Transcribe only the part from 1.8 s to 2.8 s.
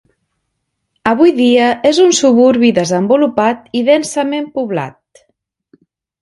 és un suburbi